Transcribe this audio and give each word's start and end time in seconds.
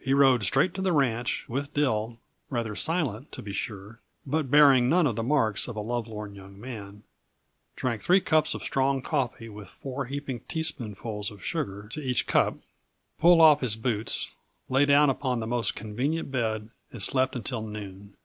He 0.00 0.12
rode 0.12 0.42
straight 0.42 0.74
to 0.74 0.82
the 0.82 0.90
ranch 0.92 1.48
with 1.48 1.72
Dill 1.72 2.18
rather 2.48 2.74
silent, 2.74 3.30
to 3.30 3.40
be 3.40 3.52
sure, 3.52 4.00
but 4.26 4.50
bearing 4.50 4.88
none 4.88 5.06
of 5.06 5.14
the 5.14 5.22
marks 5.22 5.68
of 5.68 5.76
a 5.76 5.80
lovelorn 5.80 6.34
young 6.34 6.58
man 6.58 7.04
drank 7.76 8.02
three 8.02 8.20
cups 8.20 8.52
of 8.52 8.64
strong 8.64 9.00
coffee 9.00 9.48
with 9.48 9.68
four 9.68 10.06
heaping 10.06 10.40
teaspoonfuls 10.48 11.30
of 11.30 11.44
sugar 11.44 11.86
to 11.92 12.02
each 12.02 12.26
cup, 12.26 12.58
pulled 13.20 13.40
off 13.40 13.60
his 13.60 13.76
boots, 13.76 14.32
lay 14.68 14.84
down 14.86 15.08
upon 15.08 15.38
the 15.38 15.46
most 15.46 15.76
convenient 15.76 16.32
bed 16.32 16.70
and 16.90 17.00
slept 17.00 17.36
until 17.36 17.62
noon. 17.64 18.16